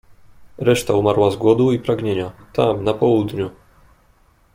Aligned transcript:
"Reszta 0.57 0.93
umarła 0.93 1.31
z 1.31 1.35
głodu 1.35 1.71
i 1.71 1.79
pragnienia, 1.79 2.31
tam, 2.53 2.83
na 2.83 2.93
południu." 2.93 3.49